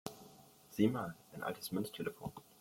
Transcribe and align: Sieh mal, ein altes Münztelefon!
Sieh 0.71 0.87
mal, 0.89 1.13
ein 1.31 1.43
altes 1.43 1.71
Münztelefon! 1.71 2.31